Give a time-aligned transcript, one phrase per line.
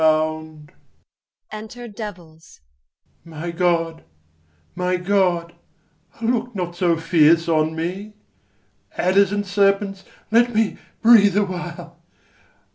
[1.51, 2.61] Enter DEVILS.
[3.23, 4.03] My God,
[4.73, 5.53] my god,
[6.19, 8.15] look not so fierce on me!
[8.97, 12.01] Adders and serpents, let me breathe a while!